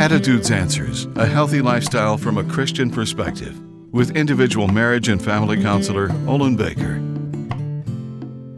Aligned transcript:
Attitudes 0.00 0.50
Answers 0.50 1.08
A 1.16 1.26
Healthy 1.26 1.60
Lifestyle 1.60 2.16
from 2.16 2.38
a 2.38 2.44
Christian 2.44 2.90
Perspective 2.90 3.60
with 3.92 4.16
individual 4.16 4.66
marriage 4.66 5.08
and 5.08 5.22
family 5.22 5.60
counselor 5.60 6.10
Olin 6.26 6.56
Baker. 6.56 7.09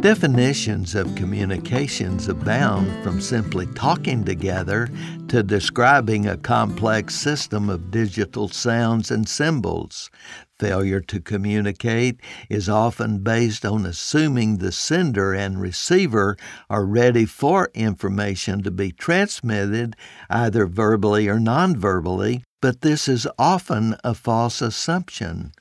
Definitions 0.02 0.96
of 0.96 1.14
communications 1.14 2.26
abound 2.26 3.04
from 3.04 3.20
simply 3.20 3.66
talking 3.68 4.24
together 4.24 4.88
to 5.28 5.44
describing 5.44 6.26
a 6.26 6.36
complex 6.36 7.14
system 7.14 7.70
of 7.70 7.92
digital 7.92 8.48
sounds 8.48 9.12
and 9.12 9.28
symbols. 9.28 10.10
Failure 10.58 11.00
to 11.02 11.20
communicate 11.20 12.18
is 12.50 12.68
often 12.68 13.20
based 13.20 13.64
on 13.64 13.86
assuming 13.86 14.56
the 14.56 14.72
sender 14.72 15.32
and 15.32 15.60
receiver 15.60 16.36
are 16.68 16.84
ready 16.84 17.24
for 17.24 17.70
information 17.72 18.60
to 18.64 18.72
be 18.72 18.90
transmitted, 18.90 19.94
either 20.28 20.66
verbally 20.66 21.28
or 21.28 21.38
non-verbally, 21.38 22.42
but 22.60 22.80
this 22.80 23.06
is 23.06 23.28
often 23.38 23.94
a 24.02 24.14
false 24.14 24.60
assumption. 24.60 25.52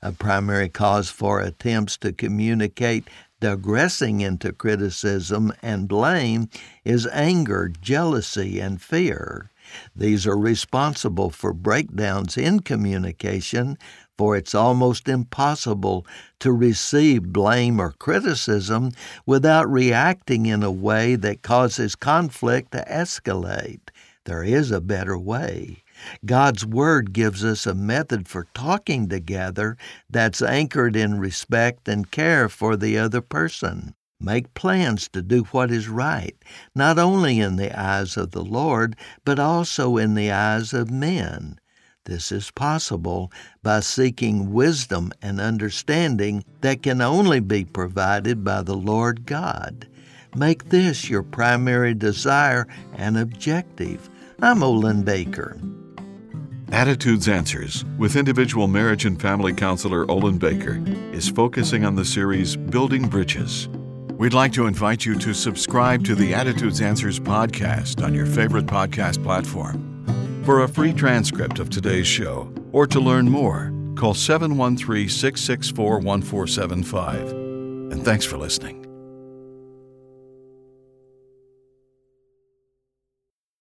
A 0.00 0.12
primary 0.12 0.68
cause 0.68 1.10
for 1.10 1.40
attempts 1.40 1.96
to 1.96 2.12
communicate 2.12 3.08
digressing 3.40 4.20
into 4.20 4.52
criticism 4.52 5.52
and 5.62 5.88
blame 5.88 6.48
is 6.84 7.06
anger, 7.12 7.72
jealousy, 7.80 8.60
and 8.60 8.80
fear. 8.80 9.50
These 9.94 10.26
are 10.26 10.38
responsible 10.38 11.30
for 11.30 11.52
breakdowns 11.52 12.36
in 12.36 12.60
communication, 12.60 13.76
for 14.16 14.36
it's 14.36 14.54
almost 14.54 15.08
impossible 15.08 16.06
to 16.40 16.52
receive 16.52 17.32
blame 17.32 17.80
or 17.80 17.92
criticism 17.92 18.92
without 19.26 19.70
reacting 19.70 20.46
in 20.46 20.62
a 20.62 20.70
way 20.70 21.16
that 21.16 21.42
causes 21.42 21.94
conflict 21.94 22.72
to 22.72 22.84
escalate. 22.90 23.90
There 24.24 24.42
is 24.42 24.70
a 24.70 24.80
better 24.80 25.18
way. 25.18 25.82
God's 26.24 26.64
Word 26.64 27.12
gives 27.12 27.44
us 27.44 27.66
a 27.66 27.74
method 27.74 28.28
for 28.28 28.46
talking 28.54 29.08
together 29.08 29.76
that's 30.08 30.42
anchored 30.42 30.96
in 30.96 31.18
respect 31.18 31.88
and 31.88 32.10
care 32.10 32.48
for 32.48 32.76
the 32.76 32.98
other 32.98 33.20
person. 33.20 33.94
Make 34.20 34.54
plans 34.54 35.08
to 35.10 35.22
do 35.22 35.44
what 35.44 35.70
is 35.70 35.88
right, 35.88 36.36
not 36.74 36.98
only 36.98 37.38
in 37.38 37.56
the 37.56 37.78
eyes 37.78 38.16
of 38.16 38.32
the 38.32 38.44
Lord, 38.44 38.96
but 39.24 39.38
also 39.38 39.96
in 39.96 40.14
the 40.14 40.32
eyes 40.32 40.72
of 40.72 40.90
men. 40.90 41.60
This 42.04 42.32
is 42.32 42.50
possible 42.50 43.30
by 43.62 43.80
seeking 43.80 44.52
wisdom 44.52 45.12
and 45.20 45.40
understanding 45.40 46.42
that 46.62 46.82
can 46.82 47.00
only 47.00 47.38
be 47.38 47.64
provided 47.64 48.42
by 48.42 48.62
the 48.62 48.76
Lord 48.76 49.26
God. 49.26 49.86
Make 50.34 50.70
this 50.70 51.08
your 51.08 51.22
primary 51.22 51.94
desire 51.94 52.66
and 52.94 53.18
objective. 53.18 54.08
I'm 54.40 54.62
Olin 54.62 55.02
Baker. 55.02 55.58
Attitudes 56.72 57.28
Answers 57.28 57.84
with 57.96 58.14
individual 58.14 58.68
marriage 58.68 59.06
and 59.06 59.20
family 59.20 59.54
counselor 59.54 60.08
Olin 60.10 60.36
Baker 60.36 60.82
is 61.12 61.28
focusing 61.28 61.84
on 61.84 61.94
the 61.94 62.04
series 62.04 62.56
Building 62.56 63.08
Bridges. 63.08 63.68
We'd 64.18 64.34
like 64.34 64.52
to 64.52 64.66
invite 64.66 65.06
you 65.06 65.14
to 65.14 65.32
subscribe 65.32 66.04
to 66.04 66.14
the 66.14 66.34
Attitudes 66.34 66.82
Answers 66.82 67.18
podcast 67.18 68.04
on 68.04 68.12
your 68.12 68.26
favorite 68.26 68.66
podcast 68.66 69.22
platform. 69.22 70.04
For 70.44 70.62
a 70.62 70.68
free 70.68 70.92
transcript 70.92 71.58
of 71.58 71.70
today's 71.70 72.06
show 72.06 72.52
or 72.72 72.86
to 72.88 73.00
learn 73.00 73.30
more, 73.30 73.72
call 73.96 74.12
713 74.12 75.08
664 75.08 76.00
1475. 76.00 77.30
And 77.92 78.04
thanks 78.04 78.26
for 78.26 78.36
listening. 78.36 78.87